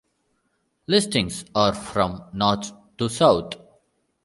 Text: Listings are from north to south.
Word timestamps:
Listings 0.87 1.45
are 1.53 1.75
from 1.75 2.23
north 2.33 2.71
to 2.97 3.07
south. 3.07 3.53